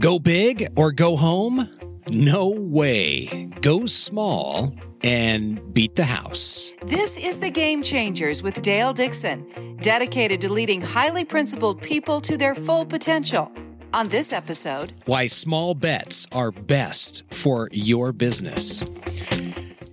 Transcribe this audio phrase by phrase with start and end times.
[0.00, 1.68] Go big or go home?
[2.08, 3.50] No way.
[3.60, 6.74] Go small and beat the house.
[6.86, 12.38] This is the Game Changers with Dale Dixon, dedicated to leading highly principled people to
[12.38, 13.52] their full potential.
[13.92, 18.82] On this episode, why small bets are best for your business.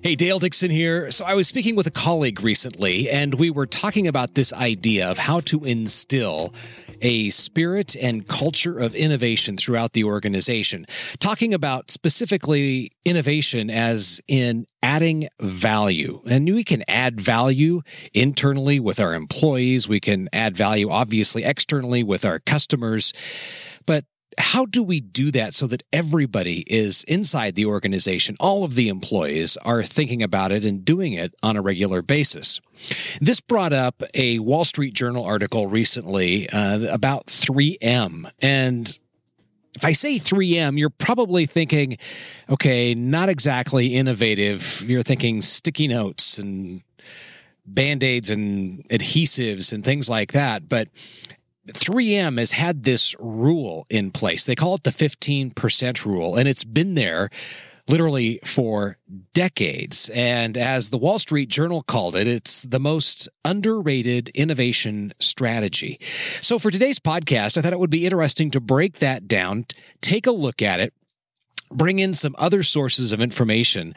[0.01, 1.11] Hey, Dale Dixon here.
[1.11, 5.11] So, I was speaking with a colleague recently, and we were talking about this idea
[5.11, 6.53] of how to instill
[7.01, 10.85] a spirit and culture of innovation throughout the organization,
[11.19, 16.21] talking about specifically innovation as in adding value.
[16.27, 17.81] And we can add value
[18.13, 23.13] internally with our employees, we can add value, obviously, externally with our customers.
[23.85, 24.05] But
[24.37, 28.87] how do we do that so that everybody is inside the organization, all of the
[28.87, 32.61] employees are thinking about it and doing it on a regular basis?
[33.19, 38.31] This brought up a Wall Street Journal article recently uh, about 3M.
[38.39, 38.97] And
[39.75, 41.97] if I say 3M, you're probably thinking,
[42.49, 44.83] okay, not exactly innovative.
[44.87, 46.83] You're thinking sticky notes and
[47.65, 50.69] band aids and adhesives and things like that.
[50.69, 50.87] But
[51.73, 54.45] 3M has had this rule in place.
[54.45, 57.29] They call it the 15% rule, and it's been there
[57.87, 58.97] literally for
[59.33, 60.09] decades.
[60.13, 65.97] And as the Wall Street Journal called it, it's the most underrated innovation strategy.
[66.41, 69.65] So for today's podcast, I thought it would be interesting to break that down,
[70.01, 70.93] take a look at it,
[71.71, 73.93] bring in some other sources of information,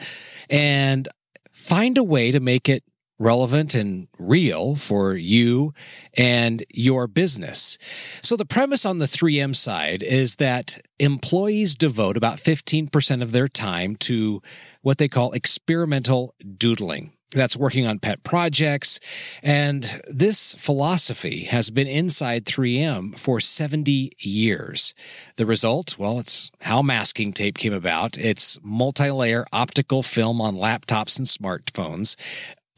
[0.49, 1.07] and
[1.51, 2.83] find a way to make it
[3.21, 5.73] relevant and real for you
[6.17, 7.77] and your business.
[8.23, 13.47] So the premise on the 3M side is that employees devote about 15% of their
[13.47, 14.41] time to
[14.81, 17.13] what they call experimental doodling.
[17.33, 18.99] That's working on pet projects.
[19.41, 24.93] And this philosophy has been inside 3M for 70 years.
[25.37, 28.17] The result, well, it's how masking tape came about.
[28.17, 32.17] It's multi layer optical film on laptops and smartphones.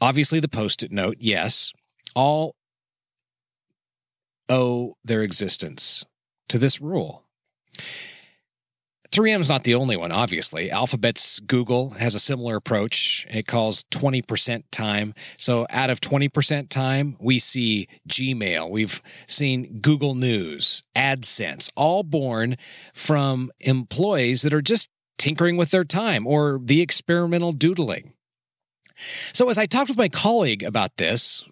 [0.00, 1.72] Obviously, the post it note, yes,
[2.14, 2.54] all
[4.48, 6.04] owe their existence
[6.48, 7.24] to this rule.
[9.14, 10.72] 3M is not the only one, obviously.
[10.72, 13.28] Alphabet's Google has a similar approach.
[13.30, 15.14] It calls 20% time.
[15.36, 18.68] So out of 20% time, we see Gmail.
[18.68, 22.56] We've seen Google News, AdSense, all born
[22.92, 28.14] from employees that are just tinkering with their time or the experimental doodling.
[28.96, 31.46] So, as I talked with my colleague about this,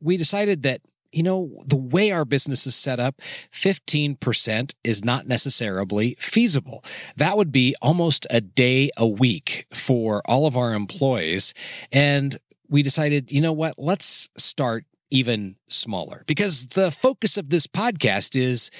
[0.00, 0.80] we decided that,
[1.12, 6.84] you know, the way our business is set up, 15% is not necessarily feasible.
[7.16, 11.54] That would be almost a day a week for all of our employees.
[11.92, 12.36] And
[12.68, 18.34] we decided, you know what, let's start even smaller because the focus of this podcast
[18.34, 18.70] is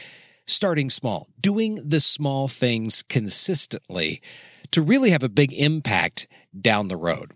[0.46, 4.22] starting small, doing the small things consistently
[4.70, 6.26] to really have a big impact
[6.58, 7.32] down the road.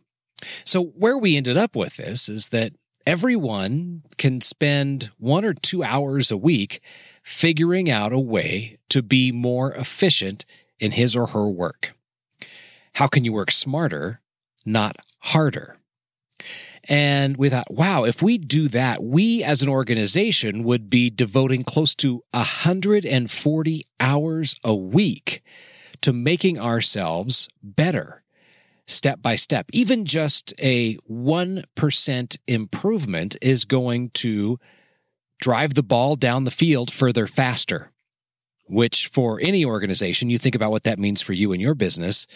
[0.64, 2.72] So, where we ended up with this is that
[3.06, 6.80] everyone can spend one or two hours a week
[7.22, 10.44] figuring out a way to be more efficient
[10.78, 11.94] in his or her work.
[12.94, 14.20] How can you work smarter,
[14.64, 15.78] not harder?
[16.88, 21.64] And we thought, wow, if we do that, we as an organization would be devoting
[21.64, 25.42] close to 140 hours a week
[26.02, 28.22] to making ourselves better
[28.86, 29.66] step by step.
[29.72, 34.58] Even just a 1% improvement is going to
[35.40, 37.92] drive the ball down the field further faster,
[38.66, 42.26] which for any organization, you think about what that means for you and your business,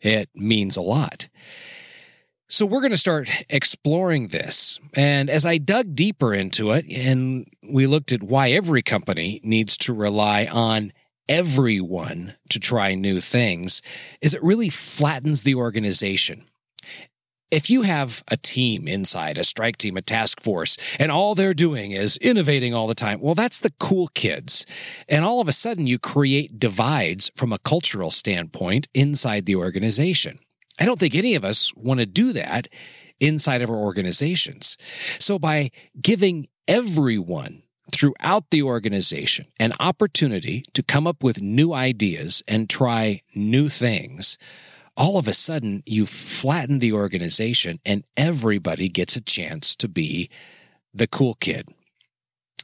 [0.00, 1.28] it means a lot.
[2.46, 4.78] So we're going to start exploring this.
[4.94, 9.76] And as I dug deeper into it and we looked at why every company needs
[9.78, 10.92] to rely on
[11.28, 13.82] everyone to try new things
[14.20, 16.44] is it really flattens the organization.
[17.50, 21.54] If you have a team inside, a strike team, a task force, and all they're
[21.54, 24.66] doing is innovating all the time, well, that's the cool kids.
[25.08, 30.40] And all of a sudden, you create divides from a cultural standpoint inside the organization.
[30.80, 32.66] I don't think any of us want to do that
[33.20, 34.76] inside of our organizations.
[35.20, 35.70] So by
[36.00, 43.22] giving everyone throughout the organization an opportunity to come up with new ideas and try
[43.34, 44.38] new things,
[44.96, 50.30] all of a sudden you flatten the organization and everybody gets a chance to be
[50.92, 51.68] the cool kid.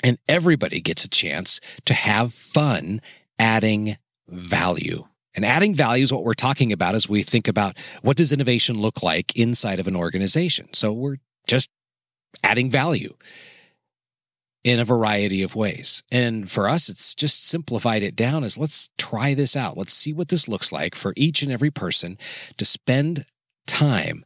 [0.03, 3.03] And everybody gets a chance to have fun
[3.39, 5.05] adding value.
[5.35, 8.81] And adding value is what we're talking about as we think about what does innovation
[8.81, 10.73] look like inside of an organization.
[10.73, 11.69] So we're just
[12.43, 13.15] adding value
[14.63, 16.03] in a variety of ways.
[16.13, 19.77] And for us, it's just simplified it down as let's try this out.
[19.77, 22.19] Let's see what this looks like for each and every person
[22.59, 23.25] to spend
[23.67, 24.25] time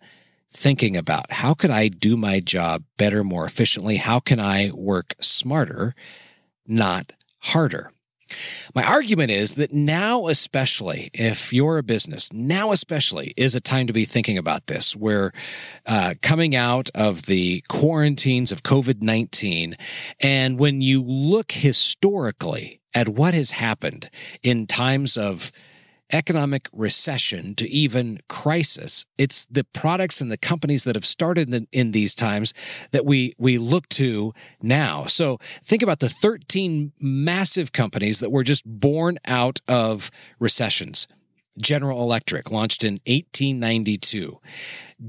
[0.51, 3.97] thinking about how could I do my job better, more efficiently?
[3.97, 5.95] How can I work smarter,
[6.67, 7.91] not harder?
[8.75, 13.87] My argument is that now, especially if you're a business, now especially is a time
[13.87, 14.97] to be thinking about this.
[14.97, 15.33] We're
[15.87, 19.77] uh, coming out of the quarantines of COVID 19.
[20.21, 24.09] And when you look historically at what has happened
[24.43, 25.53] in times of
[26.13, 29.07] economic recession to even crisis.
[29.19, 32.55] It's the products and the companies that have started in, these times
[32.93, 35.05] that we, we look to now.
[35.05, 41.07] So think about the 13 massive companies that were just born out of recessions.
[41.61, 44.41] General Electric launched in 1892.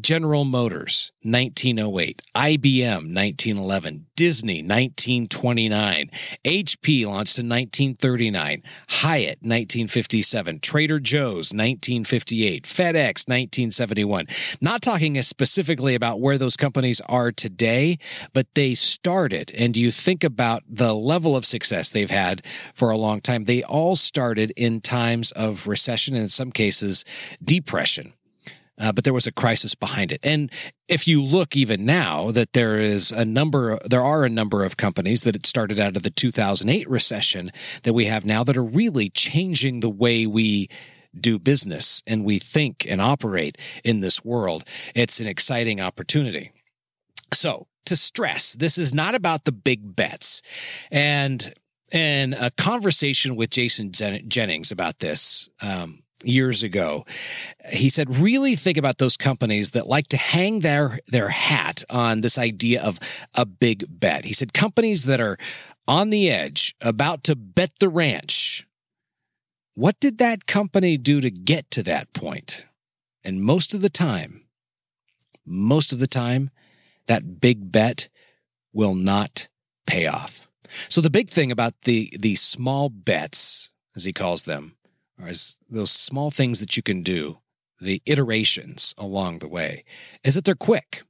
[0.01, 2.21] General Motors, 1908.
[2.35, 4.05] IBM, 1911.
[4.15, 6.09] Disney, 1929.
[6.43, 8.63] HP launched in 1939.
[8.89, 10.59] Hyatt, 1957.
[10.59, 12.63] Trader Joe's, 1958.
[12.63, 14.25] FedEx, 1971.
[14.59, 17.97] Not talking specifically about where those companies are today,
[18.33, 19.51] but they started.
[19.57, 23.45] And you think about the level of success they've had for a long time.
[23.45, 27.03] They all started in times of recession and some cases,
[27.43, 28.13] depression
[28.79, 30.19] uh, but there was a crisis behind it.
[30.23, 30.51] And
[30.87, 34.77] if you look even now, that there is a number, there are a number of
[34.77, 37.51] companies that it started out of the 2008 recession
[37.83, 40.67] that we have now that are really changing the way we
[41.17, 44.65] do business and we think and operate in this world.
[44.93, 46.51] It's an exciting opportunity.
[47.33, 50.41] So to stress, this is not about the big bets.
[50.91, 51.53] And
[51.93, 57.05] and a conversation with Jason Jennings about this um, years ago.
[57.71, 62.21] He said, really think about those companies that like to hang their, their hat on
[62.21, 62.99] this idea of
[63.35, 64.25] a big bet.
[64.25, 65.37] He said, companies that are
[65.87, 68.67] on the edge, about to bet the ranch.
[69.75, 72.65] What did that company do to get to that point?
[73.23, 74.45] And most of the time,
[75.45, 76.49] most of the time,
[77.07, 78.09] that big bet
[78.73, 79.47] will not
[79.85, 80.47] pay off.
[80.89, 84.74] So the big thing about the, the small bets, as he calls them,
[85.23, 87.39] as those small things that you can do,
[87.79, 89.83] the iterations along the way,
[90.23, 91.03] is that they're quick.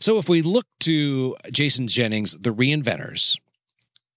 [0.00, 3.38] So if we look to Jason Jennings, The Reinventors,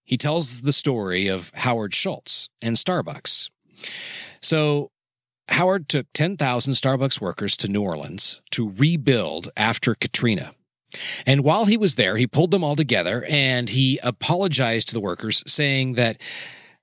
[0.04, 3.50] he tells the story of Howard Schultz and Starbucks.
[4.42, 4.92] So
[5.50, 10.54] Howard took 10,000 Starbucks workers to New Orleans to rebuild after Katrina.
[11.26, 15.02] And while he was there, he pulled them all together and he apologized to the
[15.02, 16.22] workers, saying that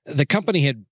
[0.05, 0.85] the company had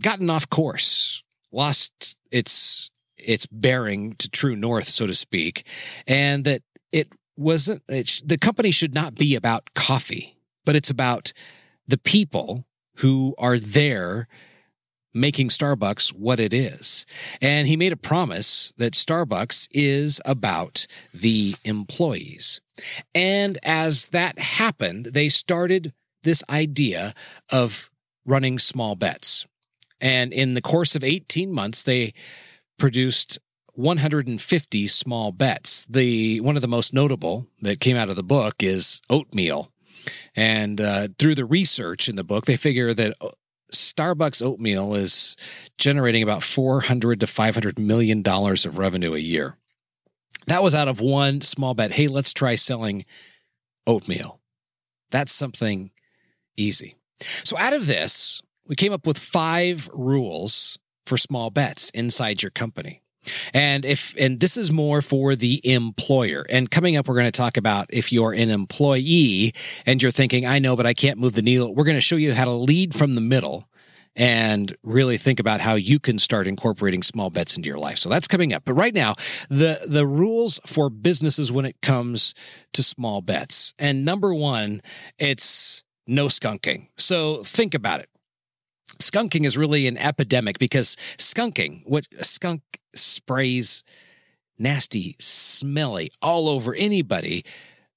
[0.00, 5.66] gotten off course, lost its its bearing to true north, so to speak,
[6.06, 11.32] and that it wasn't it, the company should not be about coffee, but it's about
[11.86, 12.66] the people
[12.96, 14.28] who are there
[15.14, 17.06] making Starbucks what it is.
[17.40, 22.60] And he made a promise that Starbucks is about the employees.
[23.14, 25.92] And as that happened, they started
[26.22, 27.14] this idea
[27.50, 27.90] of
[28.24, 29.46] running small bets.
[30.02, 32.12] And in the course of 18 months, they
[32.78, 33.38] produced
[33.74, 35.86] 150 small bets.
[35.86, 39.72] The one of the most notable that came out of the book is oatmeal.
[40.34, 43.28] And uh, through the research in the book, they figure that uh,
[43.72, 45.36] Starbucks oatmeal is
[45.78, 49.56] generating about 400 to 500 million dollars of revenue a year.
[50.48, 51.92] That was out of one small bet.
[51.92, 53.04] Hey, let's try selling
[53.86, 54.40] oatmeal.
[55.10, 55.92] That's something
[56.56, 56.96] easy.
[57.20, 62.50] So out of this, we came up with five rules for small bets inside your
[62.50, 63.02] company.
[63.54, 66.44] And if, and this is more for the employer.
[66.50, 69.52] And coming up, we're going to talk about if you're an employee
[69.86, 71.74] and you're thinking, I know, but I can't move the needle.
[71.74, 73.68] We're going to show you how to lead from the middle
[74.14, 77.98] and really think about how you can start incorporating small bets into your life.
[77.98, 78.64] So that's coming up.
[78.64, 79.14] But right now,
[79.48, 82.34] the the rules for businesses when it comes
[82.74, 83.72] to small bets.
[83.78, 84.82] And number 1,
[85.18, 86.88] it's no skunking.
[86.98, 88.10] So think about it
[89.00, 92.62] skunking is really an epidemic because skunking, what skunk
[92.94, 93.84] sprays
[94.58, 97.44] nasty, smelly all over anybody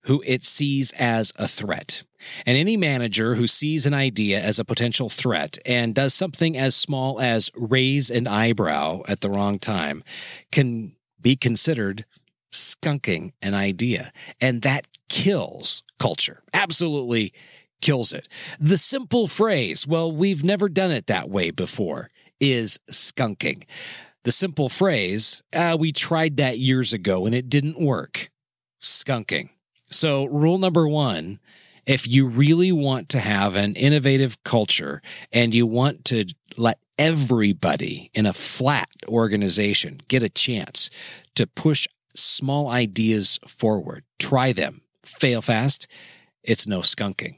[0.06, 2.04] who it sees as a threat.
[2.46, 6.76] And any manager who sees an idea as a potential threat and does something as
[6.76, 10.04] small as raise an eyebrow at the wrong time
[10.52, 12.06] can be considered
[12.52, 14.12] skunking an idea.
[14.40, 16.44] And that kills culture.
[16.54, 17.34] Absolutely
[17.86, 18.28] kills it.
[18.60, 23.66] The simple phrase, well, we've never done it that way before, is skunking.
[24.24, 28.32] The simple phrase, ah, we tried that years ago and it didn't work.
[28.82, 29.50] Skunking.
[29.92, 31.40] So, rule number one
[31.86, 36.26] if you really want to have an innovative culture and you want to
[36.58, 40.90] let everybody in a flat organization get a chance
[41.36, 45.88] to push small ideas forward, try them, fail fast,
[46.44, 47.36] it's no skunking.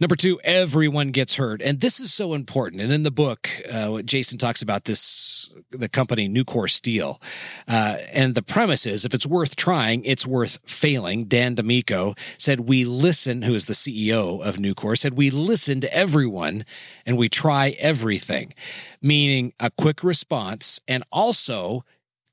[0.00, 1.62] Number two, everyone gets heard.
[1.62, 2.82] And this is so important.
[2.82, 7.20] And in the book, uh, Jason talks about this, the company Nucor Steel.
[7.68, 11.24] Uh, and the premise is if it's worth trying, it's worth failing.
[11.24, 15.94] Dan DiMicco said, We listen, who is the CEO of Nucor, said, We listen to
[15.94, 16.64] everyone
[17.06, 18.54] and we try everything,
[19.00, 21.84] meaning a quick response and also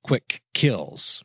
[0.03, 1.23] quick kills.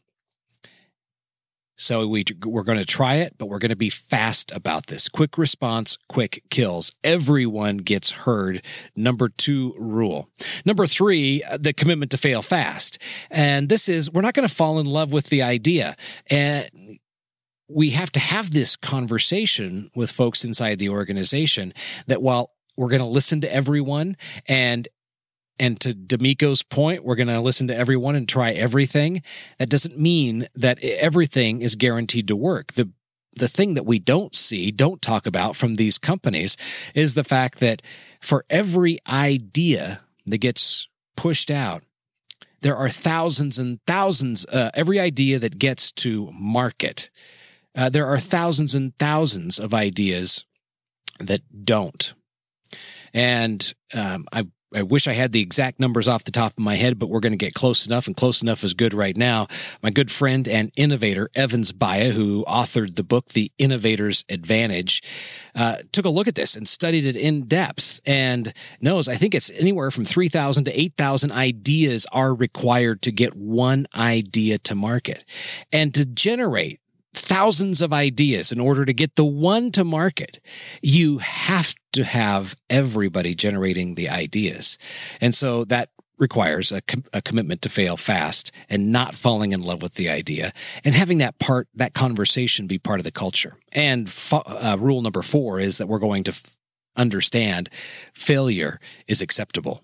[1.76, 5.08] So we we're going to try it, but we're going to be fast about this.
[5.08, 6.92] Quick response, quick kills.
[7.04, 8.64] Everyone gets heard.
[8.96, 10.30] Number 2 rule.
[10.64, 13.02] Number 3, uh, the commitment to fail fast.
[13.30, 15.96] And this is we're not going to fall in love with the idea.
[16.30, 16.68] And
[17.68, 21.72] we have to have this conversation with folks inside the organization
[22.06, 24.16] that while we're going to listen to everyone
[24.46, 24.86] and
[25.58, 29.22] and to DiMicco's point, we're going to listen to everyone and try everything.
[29.58, 32.74] That doesn't mean that everything is guaranteed to work.
[32.74, 32.90] The
[33.36, 36.56] the thing that we don't see, don't talk about from these companies
[36.94, 37.82] is the fact that
[38.18, 41.84] for every idea that gets pushed out,
[42.62, 47.10] there are thousands and thousands, uh, every idea that gets to market,
[47.76, 50.46] uh, there are thousands and thousands of ideas
[51.20, 52.14] that don't.
[53.12, 56.74] And um, I I wish I had the exact numbers off the top of my
[56.74, 59.46] head, but we're going to get close enough, and close enough is good right now.
[59.82, 65.02] My good friend and innovator, Evans Baiya, who authored the book, The Innovator's Advantage,
[65.54, 69.34] uh, took a look at this and studied it in depth and knows I think
[69.34, 75.24] it's anywhere from 3,000 to 8,000 ideas are required to get one idea to market.
[75.72, 76.80] And to generate
[77.16, 80.40] thousands of ideas in order to get the one to market,
[80.82, 84.78] you have to have everybody generating the ideas.
[85.20, 89.60] And so that requires a, com- a, commitment to fail fast and not falling in
[89.60, 93.54] love with the idea and having that part, that conversation be part of the culture.
[93.72, 96.56] And uh, rule number four is that we're going to f-
[96.96, 97.68] understand
[98.14, 99.82] failure is acceptable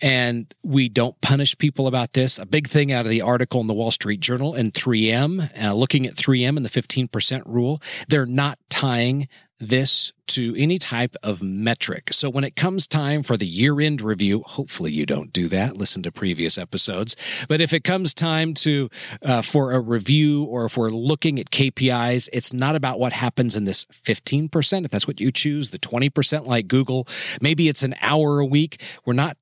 [0.00, 2.38] and we don't punish people about this.
[2.38, 5.74] A big thing out of the article in the Wall Street Journal and 3M, uh,
[5.74, 9.28] looking at 3M and the 15% rule, they're not tying
[9.60, 12.12] this to any type of metric.
[12.12, 15.76] So when it comes time for the year end review, hopefully you don't do that.
[15.76, 17.44] Listen to previous episodes.
[17.48, 18.88] But if it comes time to,
[19.22, 23.56] uh, for a review or if we're looking at KPIs, it's not about what happens
[23.56, 24.84] in this 15%.
[24.84, 27.06] If that's what you choose, the 20% like Google,
[27.42, 28.80] maybe it's an hour a week.
[29.04, 29.36] We're not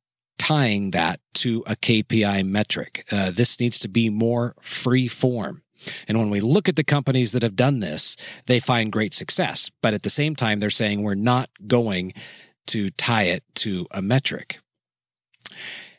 [0.48, 3.04] tying that to a KPI metric.
[3.12, 5.62] Uh, this needs to be more free form.
[6.08, 9.70] And when we look at the companies that have done this, they find great success.
[9.82, 12.14] But at the same time, they're saying we're not going
[12.68, 14.58] to tie it to a metric.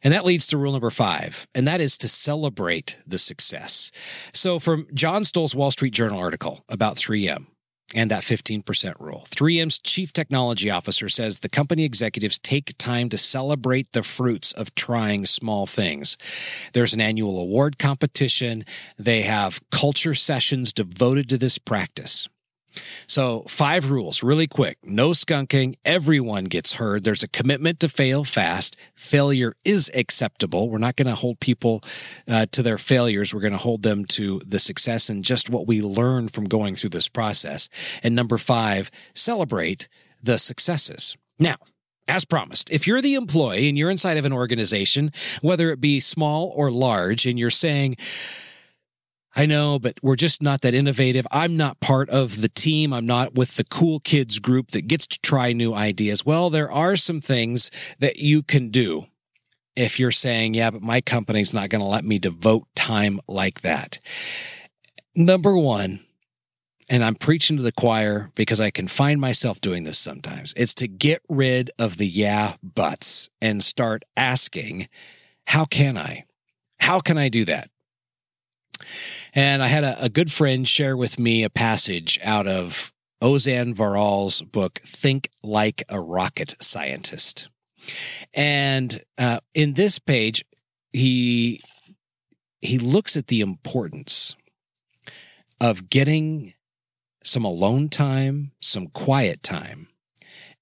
[0.01, 3.91] And that leads to rule number five, and that is to celebrate the success.
[4.33, 7.47] So, from John Stoll's Wall Street Journal article about 3M,
[7.95, 9.23] and that 15% rule.
[9.29, 14.75] 3M's chief technology officer says the company executives take time to celebrate the fruits of
[14.75, 16.17] trying small things.
[16.73, 18.65] There's an annual award competition,
[18.97, 22.29] they have culture sessions devoted to this practice.
[23.07, 27.03] So, five rules really quick no skunking, everyone gets heard.
[27.03, 28.77] There's a commitment to fail fast.
[28.95, 30.69] Failure is acceptable.
[30.69, 31.81] We're not going to hold people
[32.27, 33.33] uh, to their failures.
[33.33, 36.75] We're going to hold them to the success and just what we learn from going
[36.75, 37.99] through this process.
[38.03, 39.87] And number five, celebrate
[40.21, 41.17] the successes.
[41.37, 41.55] Now,
[42.07, 45.11] as promised, if you're the employee and you're inside of an organization,
[45.41, 47.97] whether it be small or large, and you're saying,
[49.35, 51.27] I know, but we're just not that innovative.
[51.31, 52.91] I'm not part of the team.
[52.93, 56.25] I'm not with the cool kids group that gets to try new ideas.
[56.25, 57.69] Well, there are some things
[57.99, 59.05] that you can do
[59.75, 63.61] if you're saying, yeah, but my company's not going to let me devote time like
[63.61, 63.99] that.
[65.15, 66.01] Number one,
[66.89, 70.53] and I'm preaching to the choir because I can find myself doing this sometimes.
[70.57, 74.89] It's to get rid of the yeah buts and start asking,
[75.45, 76.25] how can I?
[76.79, 77.69] How can I do that?
[79.39, 82.91] And I had a, a good friend share with me a passage out of
[83.23, 87.49] Ozan Varol's book, Think Like a Rocket Scientist.
[88.33, 90.43] And uh, in this page,
[90.91, 91.61] he
[92.59, 94.35] he looks at the importance
[95.61, 96.53] of getting
[97.23, 99.87] some alone time, some quiet time,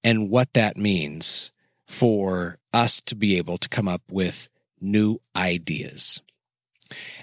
[0.04, 1.52] and what that means
[1.88, 6.22] for us to be able to come up with new ideas.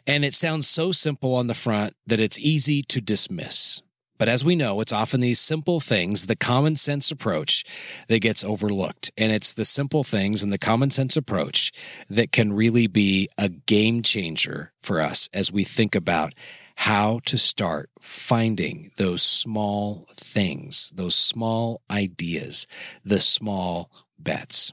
[0.06, 3.82] And it sounds so simple on the front that it's easy to dismiss.
[4.16, 7.64] But as we know, it's often these simple things, the common sense approach
[8.08, 9.10] that gets overlooked.
[9.18, 11.72] And it's the simple things and the common sense approach
[12.08, 16.32] that can really be a game changer for us as we think about
[16.76, 22.66] how to start finding those small things, those small ideas,
[23.04, 24.72] the small bets.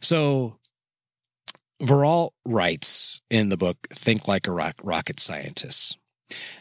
[0.00, 0.58] So
[1.82, 5.98] Varol writes in the book Think Like a Rock- Rocket Scientist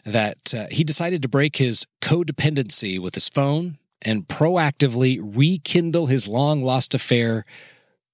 [0.06, 6.28] that uh, he decided to break his codependency with his phone and proactively rekindle his
[6.28, 7.46] long lost affair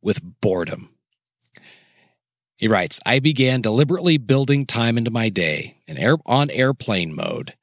[0.02, 0.90] with boredom.
[2.58, 7.56] He writes, I began deliberately building time into my day in air, on airplane mode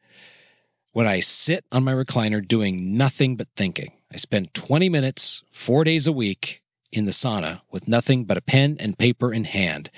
[0.93, 3.93] when I sit on my recliner doing nothing but thinking.
[4.13, 8.43] I spend 20 minutes, four days a week in the sauna with nothing but a
[8.43, 9.91] pen and paper in hand.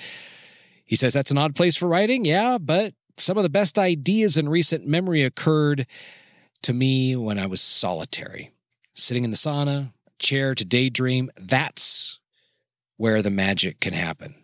[0.85, 2.25] He says that's an odd place for writing.
[2.25, 5.85] Yeah, but some of the best ideas in recent memory occurred
[6.63, 8.51] to me when I was solitary,
[8.93, 11.31] sitting in the sauna, chair to daydream.
[11.37, 12.19] That's
[12.97, 14.35] where the magic can happen.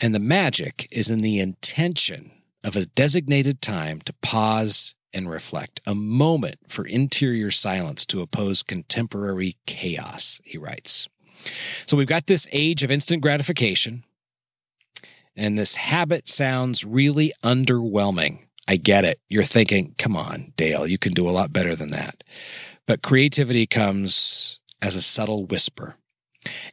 [0.00, 2.32] And the magic is in the intention
[2.64, 8.62] of a designated time to pause and reflect, a moment for interior silence to oppose
[8.62, 11.08] contemporary chaos, he writes.
[11.86, 14.04] So we've got this age of instant gratification,
[15.36, 18.40] and this habit sounds really underwhelming.
[18.68, 19.20] I get it.
[19.28, 22.24] You're thinking, come on, Dale, you can do a lot better than that.
[22.86, 25.96] But creativity comes as a subtle whisper.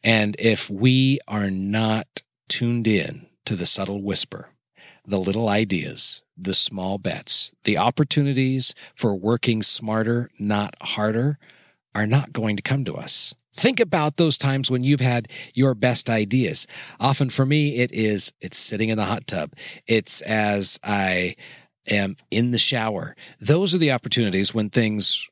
[0.03, 2.07] And if we are not
[2.47, 4.49] tuned in to the subtle whisper,
[5.05, 11.38] the little ideas, the small bets, the opportunities for working smarter, not harder,
[11.95, 13.36] are not going to come to us.
[13.53, 16.65] Think about those times when you've had your best ideas.
[17.00, 19.51] Often for me, it is, it's sitting in the hot tub.
[19.86, 21.36] It's as I
[21.89, 23.15] am in the shower.
[23.39, 25.29] Those are the opportunities when things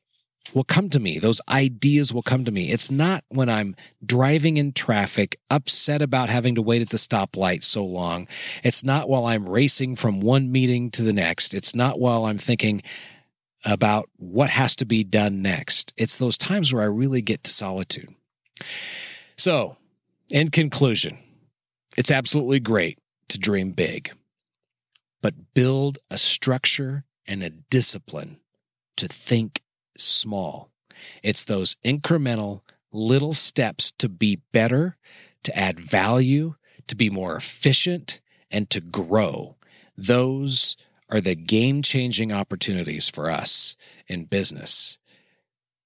[0.54, 1.18] will come to me.
[1.18, 2.70] Those ideas will come to me.
[2.70, 7.62] It's not when I'm driving in traffic, upset about having to wait at the stoplight
[7.62, 8.26] so long.
[8.62, 11.54] It's not while I'm racing from one meeting to the next.
[11.54, 12.82] It's not while I'm thinking
[13.64, 15.92] about what has to be done next.
[15.96, 18.10] It's those times where I really get to solitude.
[19.36, 19.76] So,
[20.28, 21.18] in conclusion,
[21.96, 24.10] it's absolutely great to dream big,
[25.20, 28.38] but build a structure and a discipline
[28.96, 29.61] to think
[29.96, 30.70] small.
[31.22, 32.60] It's those incremental
[32.92, 34.96] little steps to be better,
[35.44, 36.54] to add value,
[36.88, 39.56] to be more efficient, and to grow.
[39.96, 40.76] Those
[41.10, 43.76] are the game changing opportunities for us
[44.06, 44.98] in business.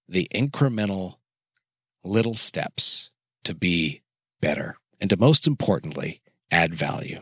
[0.09, 1.17] The incremental
[2.05, 3.11] little steps
[3.45, 4.03] to be
[4.41, 7.21] better and to most importantly, add value.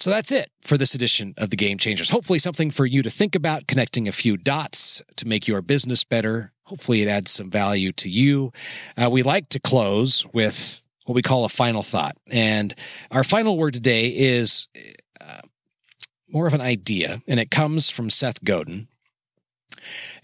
[0.00, 2.08] So that's it for this edition of the Game Changers.
[2.08, 6.04] Hopefully, something for you to think about, connecting a few dots to make your business
[6.04, 6.52] better.
[6.64, 8.50] Hopefully, it adds some value to you.
[8.96, 12.16] Uh, we like to close with what we call a final thought.
[12.30, 12.74] And
[13.10, 14.68] our final word today is
[15.20, 15.42] uh,
[16.28, 18.88] more of an idea, and it comes from Seth Godin.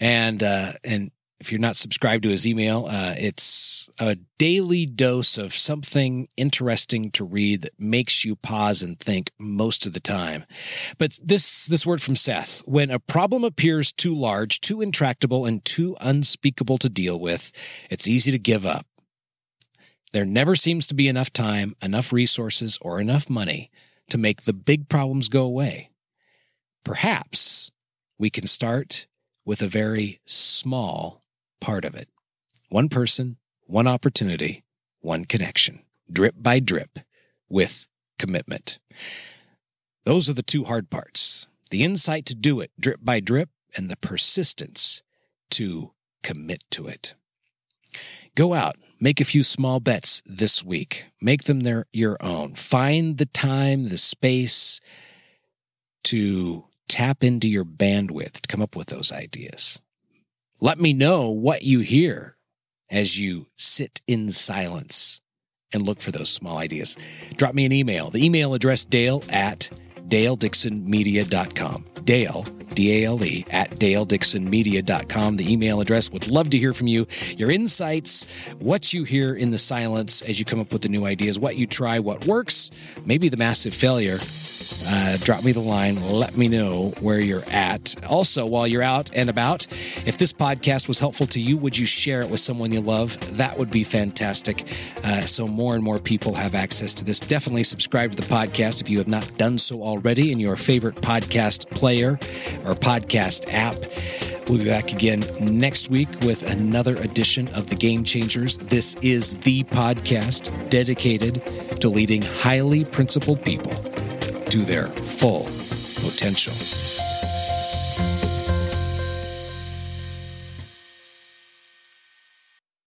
[0.00, 5.36] And uh, and if you're not subscribed to his email, uh, it's a daily dose
[5.36, 10.44] of something interesting to read that makes you pause and think most of the time.
[10.96, 15.64] But this this word from Seth: when a problem appears too large, too intractable, and
[15.64, 17.52] too unspeakable to deal with,
[17.90, 18.86] it's easy to give up.
[20.12, 23.70] There never seems to be enough time, enough resources, or enough money
[24.08, 25.90] to make the big problems go away.
[26.82, 27.70] Perhaps
[28.18, 29.06] we can start
[29.44, 31.20] with a very small
[31.60, 32.08] part of it.
[32.68, 34.64] One person, one opportunity,
[35.00, 36.98] one connection, drip by drip
[37.48, 37.88] with
[38.18, 38.78] commitment.
[40.04, 43.90] Those are the two hard parts the insight to do it drip by drip and
[43.90, 45.02] the persistence
[45.50, 45.92] to
[46.22, 47.14] commit to it.
[48.34, 52.54] Go out, make a few small bets this week, make them their, your own.
[52.54, 54.80] Find the time, the space
[56.04, 59.80] to tap into your bandwidth to come up with those ideas.
[60.60, 62.38] Let me know what you hear
[62.90, 65.20] as you sit in silence
[65.74, 66.96] and look for those small ideas.
[67.36, 68.08] Drop me an email.
[68.08, 69.68] The email address dale at
[70.08, 71.84] daledixonmedia.com.
[72.04, 72.42] Dale,
[72.72, 75.36] D-A-L-E, at daledixonmedia.com.
[75.36, 76.10] The email address.
[76.10, 78.26] Would love to hear from you, your insights,
[78.58, 81.56] what you hear in the silence as you come up with the new ideas, what
[81.56, 82.70] you try, what works,
[83.04, 84.18] maybe the massive failure.
[84.86, 86.00] Uh, drop me the line.
[86.10, 87.94] Let me know where you're at.
[88.04, 89.66] Also, while you're out and about,
[90.06, 93.18] if this podcast was helpful to you, would you share it with someone you love?
[93.36, 94.62] That would be fantastic.
[95.04, 97.20] Uh, so more and more people have access to this.
[97.20, 100.96] Definitely subscribe to the podcast if you have not done so already in your favorite
[100.96, 102.12] podcast player
[102.64, 103.76] or podcast app.
[104.48, 108.58] We'll be back again next week with another edition of the Game Changers.
[108.58, 111.42] This is the podcast dedicated
[111.80, 113.72] to leading highly principled people
[114.56, 115.44] to their full
[115.96, 117.15] potential.